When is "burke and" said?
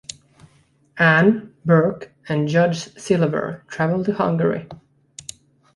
1.63-2.47